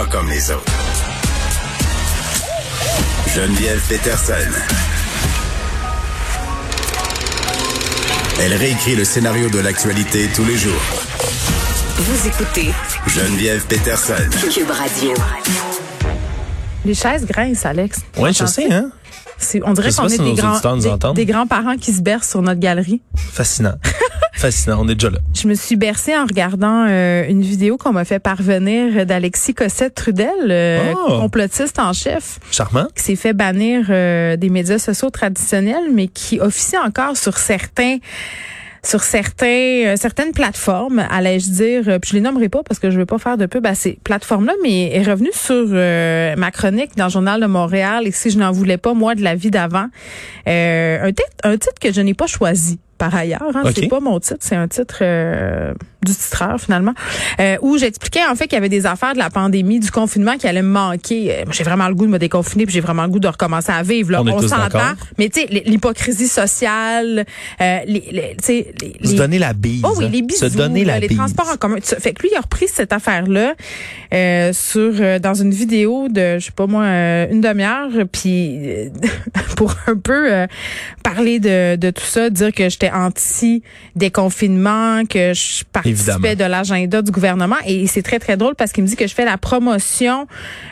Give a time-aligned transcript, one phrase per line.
[0.00, 0.72] pas comme les autres.
[3.34, 4.32] Geneviève Peterson.
[8.40, 10.80] Elle réécrit le scénario de l'actualité tous les jours.
[11.96, 12.70] Vous écoutez
[13.08, 14.14] Geneviève Peterson.
[14.54, 15.12] Cube Radio.
[16.86, 17.98] Les chaises grincent, Alex.
[18.16, 18.90] Oui, je sais, hein?
[19.36, 22.60] C'est- on dirait qu'on est si des, grands, des grands-parents qui se bercent sur notre
[22.60, 23.02] galerie.
[23.16, 23.74] Fascinant.
[24.40, 25.18] Fascinant, on est déjà là.
[25.34, 30.30] Je me suis bercée en regardant euh, une vidéo qu'on m'a fait parvenir d'Alexis Cossette-Trudel,
[30.48, 31.18] euh, Oh.
[31.20, 32.86] complotiste en chef, Charmant.
[32.96, 37.98] qui s'est fait bannir euh, des médias sociaux traditionnels, mais qui officie encore sur certains
[38.82, 42.90] sur certains euh, certaines plateformes, allais-je dire, euh, puis je les nommerai pas parce que
[42.90, 46.50] je veux pas faire de pub à ces plateformes-là, mais est revenu sur euh, ma
[46.50, 49.34] chronique dans le journal de Montréal et si je n'en voulais pas moi de la
[49.34, 49.88] vie d'avant,
[50.48, 53.72] euh, un titre un titre que je n'ai pas choisi par ailleurs, hein, Ok.
[53.74, 55.72] c'est pas mon titre, c'est un titre euh,
[56.04, 56.94] du titreur finalement,
[57.40, 60.36] euh, où j'expliquais en fait qu'il y avait des affaires de la pandémie, du confinement
[60.38, 61.32] qui allaient me manquer.
[61.32, 63.28] Euh, moi, j'ai vraiment le goût de me déconfiner, puis j'ai vraiment le goût de
[63.28, 64.10] recommencer à vivre.
[64.12, 64.22] Là.
[64.22, 64.78] On tous s'entend,
[65.18, 67.24] mais tu sais, l'hypocrisie sociale,
[67.60, 69.82] euh, les, les, tu sais, les, Se les- donner la bise.
[69.84, 70.10] Oh oui, hein.
[70.12, 71.18] les bisous, Se donner là, la les bise.
[71.18, 71.76] transports en commun.
[71.82, 73.54] Fait que lui, il a repris cette affaire-là
[74.14, 78.58] euh, sur euh, dans une vidéo de, je sais pas moi, euh, une demi-heure, puis
[78.70, 78.88] euh,
[79.56, 80.46] pour un peu euh,
[81.02, 83.62] parler de, de tout ça, dire que j'étais anti
[83.96, 86.34] déconfinement, que je participais Évidemment.
[86.34, 87.56] de l'agenda du gouvernement.
[87.66, 90.26] Et c'est très, très drôle parce qu'il me dit que je fais la promotion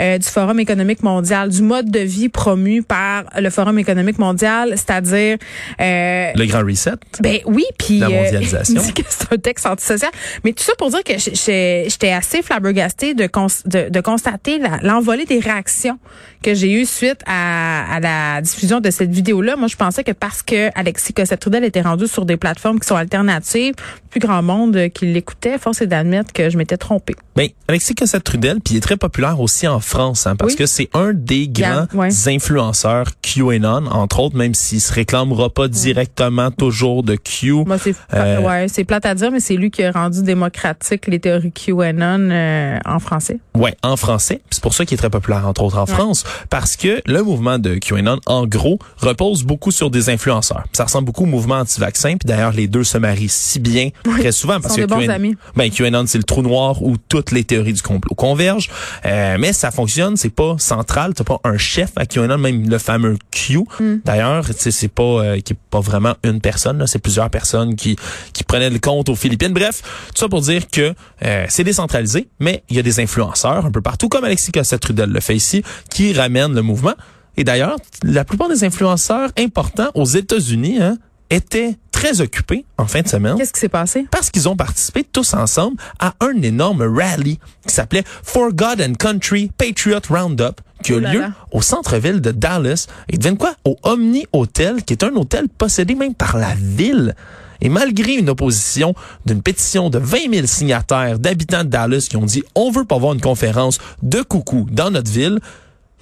[0.00, 4.70] euh, du Forum économique mondial, du mode de vie promu par le Forum économique mondial,
[4.76, 5.36] c'est-à-dire...
[5.80, 6.92] euh, Le grand reset?
[7.20, 8.74] ben oui, puis La euh, mondialisation.
[8.82, 10.10] il dit que c'est un texte antisocial.
[10.44, 15.24] Mais tout ça pour dire que j'étais assez flabbergastée de, cons- de, de constater l'envolée
[15.24, 15.98] des réactions
[16.42, 19.56] que j'ai eues suite à, à la diffusion de cette vidéo-là.
[19.56, 22.96] Moi, je pensais que parce que Alexis Cossette-Trudel était rendu sur des plateformes qui sont
[22.96, 23.74] alternatives,
[24.10, 27.14] plus grand monde euh, qui l'écoutait, force est d'admettre que je m'étais trompée.
[27.36, 30.58] Ben, Alexis Cossette-Trudel, puis il est très populaire aussi en France, hein, parce Oui.
[30.58, 32.28] que c'est un des grands Yeah, ouais.
[32.34, 37.52] influenceurs QAnon, entre autres, même s'il se réclamera pas directement toujours de Q.
[37.66, 41.06] Moi, c'est Euh, ouais, c'est plate à dire, mais c'est lui qui a rendu démocratique
[41.06, 43.38] les théories QAnon euh, en français.
[43.54, 44.40] Ouais, en français.
[44.50, 46.24] C'est pour ça qu'il est très populaire, entre autres, en France.
[46.48, 50.64] Parce que le mouvement de QAnon, en gros, repose beaucoup sur des influenceurs.
[50.72, 52.16] Ça ressemble beaucoup au mouvement anti-vaccin.
[52.16, 54.60] Puis d'ailleurs, les deux se marient si bien très souvent.
[54.60, 55.36] Parce sont que bons QAnon, amis.
[55.56, 58.68] Ben, QAnon, c'est le trou noir où toutes les théories du complot convergent.
[59.06, 61.14] Euh, mais ça fonctionne, c'est pas central.
[61.14, 63.58] T'as pas un chef à QAnon, même le fameux Q.
[63.78, 63.96] Hmm.
[64.04, 66.86] D'ailleurs, c'est pas euh, qui est pas vraiment une personne.
[66.86, 67.96] C'est plusieurs personnes qui
[68.32, 69.52] qui prenaient le compte aux Philippines.
[69.52, 73.66] Bref, tout ça pour dire que euh, c'est décentralisé, mais il y a des influenceurs
[73.66, 76.94] un peu partout, comme Alexis Cossette-Trudel le fait ici, qui ramènent le mouvement.
[77.36, 80.98] Et d'ailleurs, la plupart des influenceurs importants aux États-Unis hein,
[81.30, 84.06] étaient très occupés en fin de semaine Qu'est-ce qui s'est passé?
[84.10, 88.94] parce qu'ils ont participé tous ensemble à un énorme rallye qui s'appelait For God and
[88.98, 91.30] Country Patriot Roundup qui a Oh là lieu là.
[91.52, 92.86] au centre-ville de Dallas.
[93.10, 93.52] Et devinez quoi?
[93.66, 97.14] Au Omni Hotel, qui est un hôtel possédé même par la ville.
[97.60, 98.94] Et malgré une opposition
[99.26, 102.94] d'une pétition de 20 000 signataires d'habitants de Dallas qui ont dit on veut pas
[102.96, 105.38] avoir une conférence de coucou dans notre ville,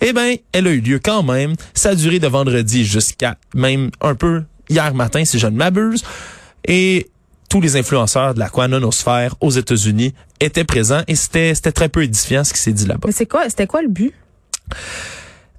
[0.00, 1.54] eh ben, elle a eu lieu quand même.
[1.74, 6.04] Ça a duré de vendredi jusqu'à même un peu hier matin, si je ne m'abuse.
[6.64, 7.10] Et
[7.48, 12.02] tous les influenceurs de la quanonosphère aux États-Unis étaient présents et c'était c'était très peu
[12.02, 13.06] édifiant ce qui s'est dit là-bas.
[13.06, 13.48] Mais c'est quoi?
[13.48, 14.12] C'était quoi le but?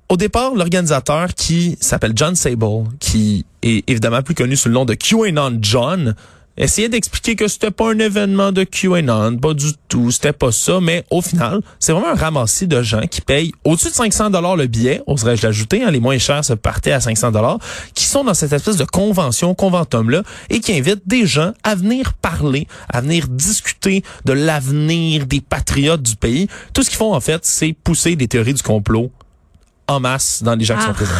[0.07, 4.85] Au départ, l'organisateur qui s'appelle John Sable, qui est évidemment plus connu sous le nom
[4.85, 6.15] de QAnon John,
[6.59, 10.79] essayait d'expliquer que c'était pas un événement de QAnon, pas du tout, c'était pas ça,
[10.81, 14.57] mais au final, c'est vraiment un ramassis de gens qui payent au-dessus de 500 dollars
[14.57, 17.59] le billet, oserais-je l'ajouter, hein, les moins chers se partaient à 500 dollars,
[17.93, 22.13] qui sont dans cette espèce de convention, conventum-là, et qui invitent des gens à venir
[22.13, 26.47] parler, à venir discuter de l'avenir des patriotes du pays.
[26.73, 29.11] Tout ce qu'ils font, en fait, c'est pousser des théories du complot
[29.89, 31.11] en masse dans les gens qui sont présents.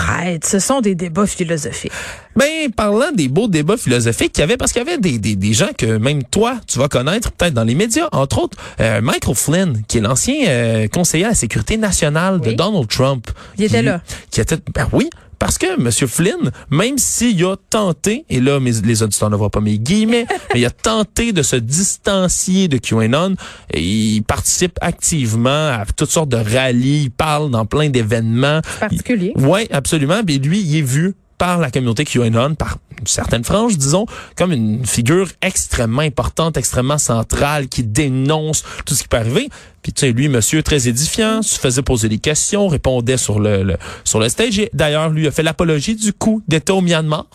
[0.43, 1.91] Ce sont des débats philosophiques.
[2.35, 5.35] Ben, parlant des beaux débats philosophiques qu'il y avait, parce qu'il y avait des, des,
[5.35, 9.01] des gens que même toi, tu vas connaître peut-être dans les médias, entre autres euh,
[9.01, 12.51] Michael Flynn, qui est l'ancien euh, conseiller à la sécurité nationale de.
[12.53, 13.27] Donald Trump.
[13.57, 14.01] Il était qui- là.
[14.31, 15.89] Qui était, ben oui, parce que M.
[16.07, 20.25] Flynn, même s'il a tenté, et là, mes, les auditeurs ne voient pas mes guillemets,
[20.53, 23.35] mais il a tenté de se distancier de QAnon,
[23.73, 28.61] et il participe activement à toutes sortes de rallyes, il parle dans plein d'événements.
[28.79, 29.33] Particulier.
[29.35, 30.21] Oui, absolument.
[30.27, 34.05] Mais lui, il est vu par la communauté QAnon, par une certaine frange, disons,
[34.35, 39.49] comme une figure extrêmement importante, extrêmement centrale, qui dénonce tout ce qui peut arriver.
[39.81, 43.77] Puis tu sais, lui, monsieur, très édifiant, se faisait poser des questions, répondait sur le,
[44.03, 44.59] sur le stage.
[44.59, 47.25] Et d'ailleurs, lui a fait l'apologie du coup d'État au Myanmar.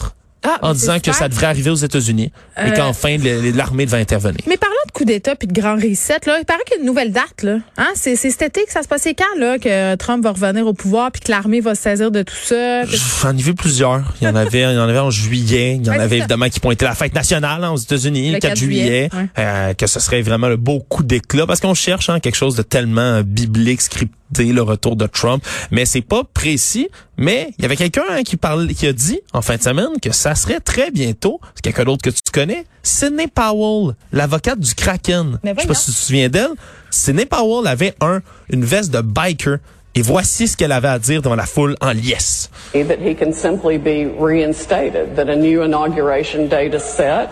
[0.45, 3.17] Ah, en disant que ça devrait arriver aux États-Unis et Euh, qu'enfin
[3.55, 4.39] l'armée devait intervenir.
[4.47, 6.81] Mais parlant de coup d'État puis de grand reset, là, il paraît qu'il y a
[6.81, 7.43] une nouvelle date.
[7.43, 7.57] Là.
[7.79, 7.89] Hein?
[7.95, 10.75] C'est, c'est cet été que ça se passait quand là, que Trump va revenir au
[10.75, 12.85] pouvoir puis que l'armée va se saisir de tout ça?
[12.85, 14.03] J'en ai vu plusieurs.
[14.21, 15.77] Il y en avait, il y en avait en juillet.
[15.81, 18.39] Il y en Ouais, avait évidemment qui pointaient la fête nationale hein, aux États-Unis, le
[18.39, 19.09] 4, juillet.
[19.15, 19.27] ouais.
[19.39, 22.55] euh, que ce serait vraiment le beau coup d'éclat parce qu'on cherche hein, quelque chose
[22.57, 25.45] de tellement euh, biblique, scripté, le retour de Trump.
[25.71, 26.89] Mais c'est pas précis.
[27.17, 30.01] Mais il y avait quelqu'un hein, qui parle, qui a dit en fin de semaine
[30.03, 31.41] que ça serait très bientôt.
[31.55, 35.39] C'est quelqu'un d'autre que tu connais, Sidney Powell, l'avocate du Kraken.
[35.45, 36.51] Je sais pas si tu te souviens d'elle.
[36.91, 39.59] Sidney Powell avait un une veste de biker.
[39.97, 42.51] Et voici ce qu'elle avait à dire devant la foule en liesse.
[42.73, 47.31] that he can simply be reinstated, that a new inauguration date is set.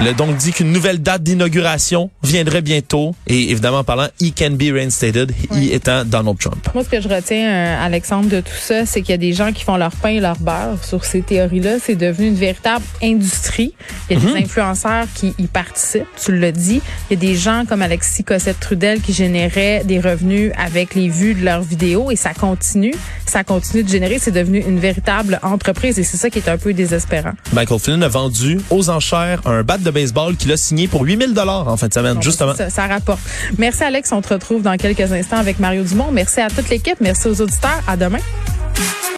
[0.00, 3.14] Elle a donc dit qu'une nouvelle date d'inauguration viendrait bientôt.
[3.28, 6.68] Et évidemment, en parlant, he can be reinstated, he étant Donald Trump.
[6.74, 9.32] Moi, ce que je retiens, euh, Alexandre, de tout ça, c'est qu'il y a des
[9.32, 11.76] gens qui font leur pain et leur beurre sur ces théories-là.
[11.80, 13.72] C'est devenu une véritable industrie.
[14.10, 14.32] Il y a Mhm.
[14.34, 16.82] des influenceurs qui y participent, tu l'as dit.
[17.08, 21.34] Il y a des gens comme Alexis Cossette-Trudel qui généraient des revenus avec les vues
[21.34, 22.94] de leurs vidéos et ça continue.
[23.26, 24.18] Ça continue de générer.
[24.18, 27.32] C'est devenu une véritable entreprise et c'est ça qui est un peu désespérant.
[27.52, 31.34] Michael Flynn a vendu aux enchères un bat de baseball qu'il a signé pour 8000
[31.34, 32.54] dollars en fin de semaine, Bon, justement.
[32.54, 33.20] Ça, ça rapporte.
[33.58, 34.10] Merci, Alex.
[34.12, 36.10] On te retrouve dans quelques instants avec Mario Dumont.
[36.10, 36.96] Merci à toute l'équipe.
[37.00, 37.80] Merci aux auditeurs.
[37.86, 38.18] À demain.